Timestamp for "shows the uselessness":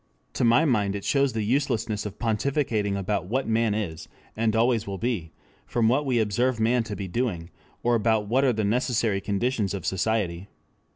1.05-2.07